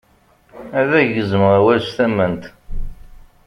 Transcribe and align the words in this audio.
Ad 0.79 0.91
ak-gezmeɣ 0.99 1.51
awal 1.59 1.79
s 1.87 1.89
tament. 1.97 2.43